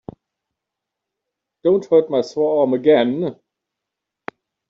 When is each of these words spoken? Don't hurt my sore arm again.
Don't 1.63 1.85
hurt 1.85 2.09
my 2.09 2.21
sore 2.21 2.61
arm 2.61 2.73
again. 2.73 3.39